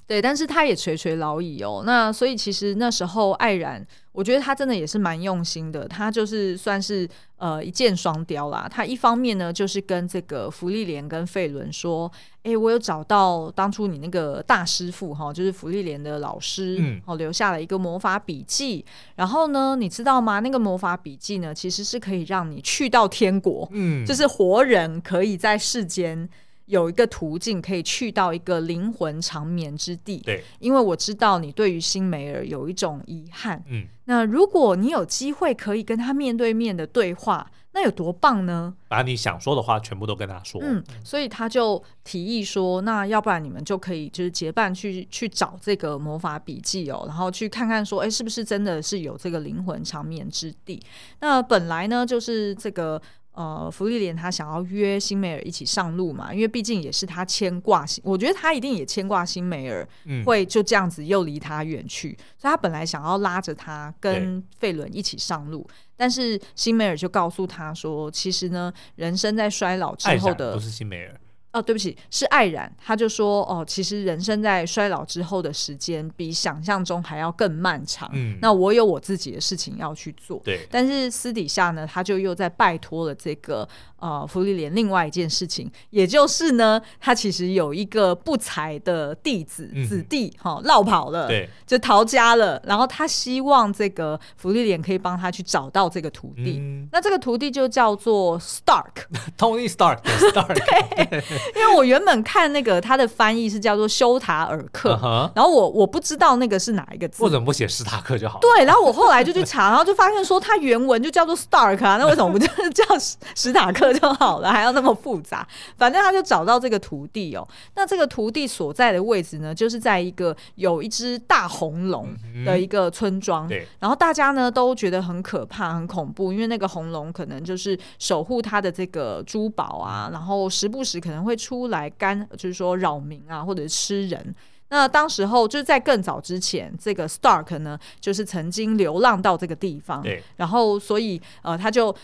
[0.08, 1.82] 对，但是他也垂垂老矣哦。
[1.84, 5.86] 那所以其实那时候艾然，我觉得他真的也是蛮用心的。
[5.86, 7.06] 他就是算是
[7.36, 8.66] 呃一箭双雕啦。
[8.66, 12.10] 他一方面呢，就是跟这个福利莲跟费伦说
[12.42, 18.82] ：“哎，我有找到当初你那个大师傅哈，就是福利莲的老师，嗯，哦，留下了一个魔法笔记。
[19.16, 20.40] 然后呢，你知道吗？
[20.40, 26.26] 那个魔法笔记呢，其实是可以让你去到天国，嗯，就是活人可以在世间。”
[26.68, 30.18] 有一个途径可以去到一个灵魂长眠之地。
[30.18, 33.62] 对，因为我知道你对于辛梅尔有一种遗憾。
[33.68, 38.74] 嗯，那如果你有机会可以跟他面对面的对话，那有多棒呢？
[38.88, 40.60] 把你想说的话全部都跟他说。
[40.62, 50.82] 嗯，所以他就提议说，那要不然你们就可以就是结伴去去找这个魔法笔记哦，然后去看看说，哎，是不是真的是有这个灵魂长眠之地？
[51.20, 53.00] 那本来呢，就是这个。
[53.38, 59.88] 呃，芙莉莲他想要约辛梅尔一起上路嘛，因为毕竟也是他牵挂，我觉得他一定也牵挂辛梅尔，
[60.26, 65.64] 会就这样子又离他远去，嗯，所以他本来想要拉着他跟费伦一起上路，
[65.96, 71.14] 但是辛梅尔就告诉他说，其实呢，人生在衰老之后的不是辛梅尔。
[71.50, 72.70] 哦，对不起，是艾然。
[72.76, 78.10] 他就说，哦，其实人生在衰老之后的时间比想象中还要更漫长。
[78.12, 80.40] 嗯，那我有我自己的事情要去做。
[80.44, 83.66] 对，但是私底下呢，他就又在拜托了这个
[83.98, 92.60] 呃芙莉莲另外一件事情，也就是呢，他其实有一个不才的弟子、嗯、子弟，哈、哦，落跑了，对，就逃家了。
[92.64, 96.58] 然后他希望这个福利莲可以帮他去找到这个徒弟。
[96.58, 100.54] 嗯、那这个徒弟就叫做 Stark，Tony Stark，Stark，
[101.08, 101.24] 对。
[101.56, 105.30] 因为我原本看那个他的翻译是叫做修塔尔克，uh -huh.
[105.34, 108.38] 然后我我不知道那个是哪一个字，为什么不写史塔克就好？
[108.40, 112.84] 对，然后我后来就去查，然后就发现说他原文就叫做 Stark 啊，那为什么不就是叫
[113.34, 115.46] 史塔克就好了，还要那么复杂？
[115.76, 117.46] 反正他就找到这个徒弟哦。
[117.76, 122.08] 那这个徒弟所在的位置呢，就是在一个有一只大红龙
[122.44, 123.70] 的一个村庄，对、mm -hmm.。
[123.78, 131.28] 然后大家呢都觉得很可怕、很恐怖，因为那个红龙可能就是守护他的这个珠宝啊，然后时不时可能会。
[131.28, 134.34] 会出来干，就是说扰民啊，或者是吃人。
[134.70, 141.94] 那当时候就是在更早之前，这个 Stark 呢，就是曾经流浪到这个地方，对，然后所以呃，他就。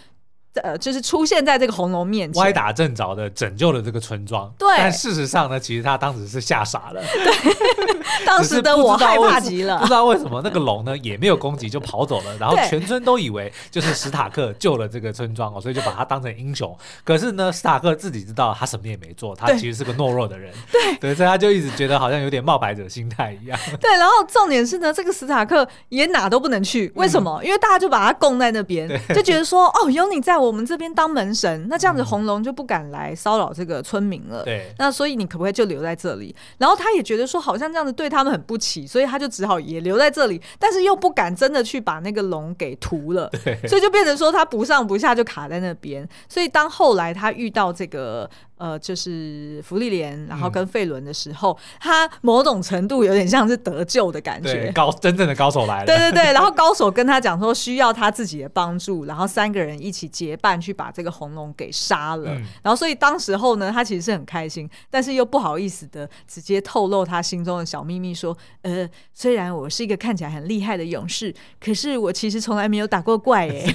[0.63, 4.53] 呃，就是出现在这个红龙面前，歪打正着的拯救了这个村庄。
[4.59, 7.03] 对，但事实上呢，其实他当时是吓傻了。
[7.13, 7.55] 对，
[8.25, 16.77] 当时的我害怕极了，不知道为什么那个龙呢也没有攻击就跑走了，然后全村都以为就是史塔克救了这个村庄哦，所以就把他当成英雄。
[17.03, 20.53] 可是呢，史塔克自己知道他什么也没做，他其实是个懦弱的人。
[20.71, 23.59] 对，对，所以他就一直觉得好像有点冒牌者心态一样。
[23.81, 27.41] 对，然后重点是呢，这个史塔克也哪都不能去，为什么？
[27.43, 31.35] 嗯、因为大家就把他供在那边，就觉得说哦，有你在我们这边当门。
[31.35, 34.45] 神，那这样子红龙就不敢来骚扰这个村民了。
[34.45, 36.33] 对，那所以你可不可以就留在这里？
[36.59, 43.29] 然后他也觉得说，好像这样子对他们很不起，所以他就只好也留在这里，但是又不敢真的去把那个龙给屠了。
[43.45, 46.09] 对，所以就变成说他不上不下，就卡在那边。
[46.29, 55.87] 所以当后来他遇到这个呃，就是福利莲，然后跟费伦的时候，嗯、他某种程度有点像是得救的感觉，高真正的高手来了。
[55.87, 62.31] 对对对， 然后高手跟他讲说需要他自己的帮助，然后三个人一起结伴去把这个红龙给杀了。
[62.31, 73.75] 嗯、然后所以当时候呢，他其实是很开心，但是又不好意思的直接透露他心中的小秘密，说：呃，虽然我是一个看起来很厉害的勇士，可是我其实从来没有打过怪哎。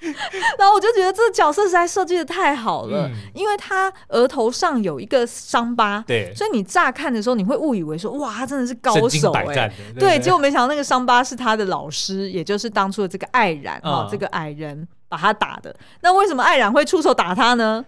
[0.58, 3.50] 然后我就觉得这个角色实在设计的太好了，嗯、因为。
[3.60, 15.76] 他额头上有一个伤疤，对，所以你乍看的时候，你会误以为说，哇，他真的是高手哎、欸，对，结果没想到那个伤疤是他的老师，也就是当初的这个艾然啊、嗯哦，这个矮人把他打的。
[16.00, 17.84] 那为什么艾然会出手打他呢？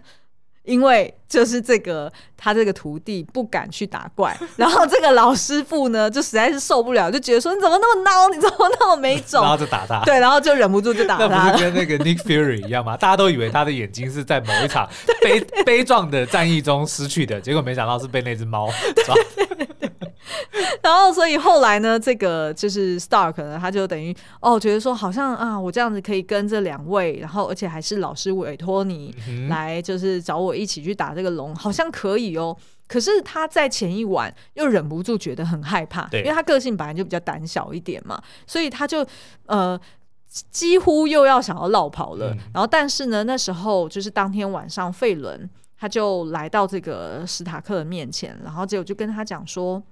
[0.64, 2.12] 因为就是这个，
[2.42, 10.02] 他这个徒弟不敢去打怪， 然后这个老师傅呢，就实在是受不了，就觉得说你怎么那么孬，你怎么那么没种，然后就打他。
[10.04, 11.26] 对，然后就忍不住就打他。
[11.28, 12.96] 那不是跟那个 Nick Fury 一样吗？
[12.96, 14.88] 大家都以为他的眼睛是在某一场
[15.22, 18.68] 悲悲壮的战役中失去的，结果没想到是被那只猫
[19.06, 19.14] 抓。
[20.82, 29.14] 然后，所以后来呢，这个就是 Stark 呢，他就等于哦，觉得说好像啊，我这样子可以跟这两位，然后而且还是老师委托你
[29.48, 32.56] 来，就是找我一起去打这个龙，好像可以哦。
[32.86, 39.06] 可是他在前一晚又忍不住觉得很害怕，因为他个性本来就比较胆小一点嘛，所以他就
[39.46, 39.80] 呃
[40.50, 42.34] 几乎又要想要落跑了。
[42.34, 49.82] 嗯、然后，但是呢，那时候就是当天晚上，费伦他就来到这个史塔克的面前，然后结果就跟他讲说。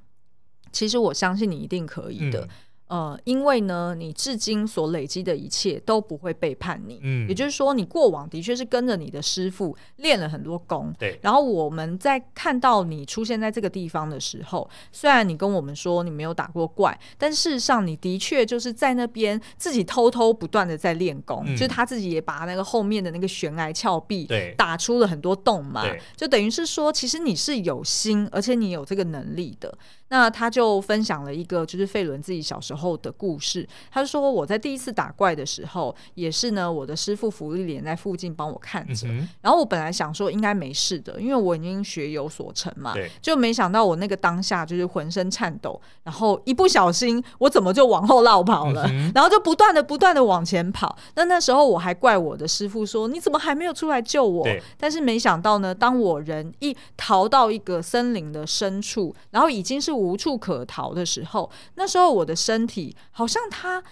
[0.72, 2.42] 其实我相信你一定可以的。
[2.42, 2.48] 嗯
[2.90, 6.98] 呃，因为呢，你至今所累积的一切都不会背叛你。
[7.04, 10.92] 嗯，也就是说，你过往的确是跟着你的师傅练了很多功。
[10.98, 11.16] 对。
[11.22, 21.44] 然后我们在看到你出现在这个地方的时候，虽然你跟我们说你没有打过怪，但事实上你的确就是在那边自己偷偷不断的在练功。
[21.46, 21.54] 嗯。
[21.54, 25.82] 就是他自己也把那个后面的那个悬崖峭壁对打出了很多洞嘛。
[25.82, 26.00] 对。
[26.16, 29.72] 就等于是说，其实你是有心，而且你有这个能力的。
[30.12, 33.68] 那他就分享了一个就是费伦自己小时候的故事。
[33.90, 39.06] 他说：“我在第一次打怪的时候，也是呢，我的师傅福利连在附近帮我看着。
[39.06, 42.92] 嗯、然后我本来想说应该没事的，因为我已经学有所成嘛。
[42.94, 48.84] 对就没想到我那个当下就是浑身颤抖，然后一不小心我怎么就往后落跑了？
[48.88, 50.96] 嗯、然后就不断的不断的往前跑。
[51.14, 54.44] 那那时候我还怪我的师傅说：你怎么还没有出来救我？
[54.76, 60.00] 但是没想到呢，当我人一逃到一个森林的深处，然后已经是。
[60.00, 63.82] 无处可逃的时候，那时候我的身体好像他。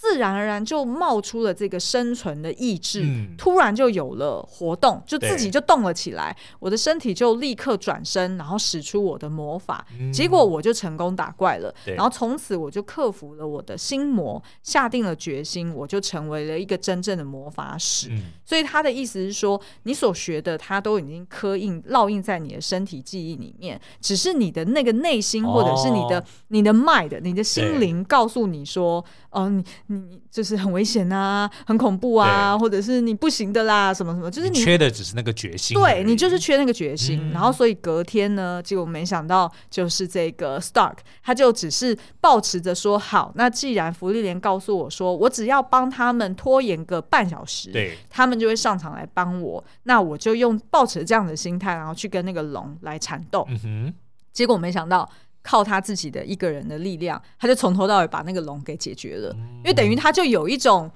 [0.00, 6.34] 自然而然就冒出了这个生存的意志，嗯、突然就有了活动，就自己就动了起来。
[6.60, 11.74] 我的身体就立刻转身，然后使出我的魔法，嗯、结果我就成功打怪了。
[11.84, 18.08] 然后从此我就克服了我的心魔，下定了决心，我就成为了一个真正的魔法使。
[18.10, 29.87] 嗯、所以他的意思是说，你所学的，他都已经刻印烙印在你的身体记忆里面，只是你的那个内心，或者是你的、哦、你的 mind，你的心灵告诉你说，嗯、呃，你。
[29.90, 35.74] 你就是很危险啊，很恐怖啊，或者是你不行的啦，什么什么，就是你，你缺的只是那个决心。
[35.74, 37.18] 对，你就是缺那个决心。
[37.22, 53.46] 嗯、然后，所以隔天呢，结果没想到就是这个 Stark，他就只是抱持着说，好，那既然福利莲告诉我说，我只要帮他们拖延个半小时，对，他们就会上场来帮我，那我就用抱持这样的心态，然后去跟那个龙来缠斗。
[53.48, 53.94] 嗯哼，
[54.34, 55.08] 结果没想到。
[55.42, 59.34] 靠他自己的一个人的力量，他就从头到尾把那个龙给解决了。
[59.58, 60.90] 因为等于他就有一种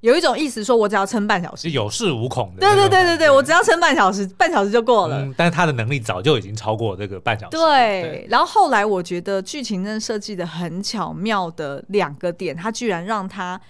[0.00, 2.60] 有一种意思，说我只要撑半小时，有恃无恐的。
[2.60, 5.22] 对对对对对，我只要撑半小时，半小时就过了。
[5.22, 7.56] 嗯，但是他的能力早就已经超过这个半小时。
[7.56, 13.60] 对，对，然后后来我觉得剧情真的设计的很巧妙的两个点，他居然让他。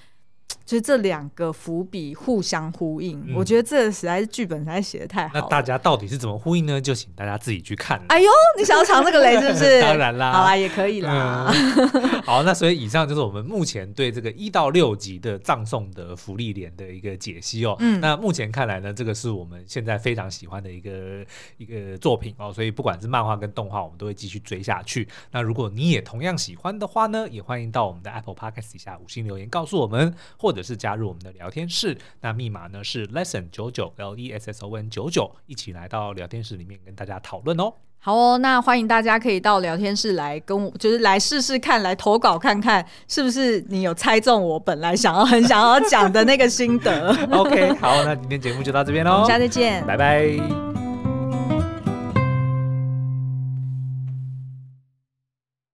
[0.64, 5.34] 就是这两个伏笔互相呼应，嗯、我觉得这实在是剧本实在写的太好。
[5.34, 6.80] 那大家到底是怎么呼应呢？
[6.80, 8.00] 就请大家自己去看。
[8.08, 8.28] 哎呦，
[8.58, 9.80] 你想要尝这个雷是不是？
[9.82, 11.52] 当然啦，好啦，也可以啦。
[11.54, 17.76] 嗯、 好，那所以以上就是我们目前对这个一到六集的葬送的福利莲的一个解析哦。
[17.80, 21.24] 嗯，那目前看来呢，这个是我们现在非常喜欢的一个
[21.58, 22.52] 一个作品哦。
[22.52, 25.06] 所以不管是漫画跟动画，我们都会继续追下去。
[25.30, 37.72] 那如果你也同样喜欢的话呢，也欢迎到我们的 Apple Podcast 底下五星留言告诉我们，或或者是加入我们的聊天室，那密码呢是 lesson 九九 L E S S O N 九九，一起来到聊天室里面跟大家讨论哦。
[37.98, 47.08] 好哦，那欢迎大家可以到聊天室来跟我，就是来试试看，来投稿看看是不是你有猜中我本来想要很想要讲的那个心得。
[47.32, 50.83] OK，好，那今天节目就到这边喽，我们下次见，拜拜。